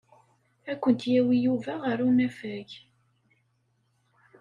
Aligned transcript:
Ad 0.71 0.77
kent-yawi 0.81 1.35
Yuba 1.45 1.73
ɣer 1.83 1.97
unafag. 2.07 2.69